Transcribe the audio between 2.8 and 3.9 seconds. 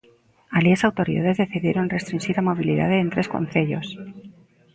en tres concellos.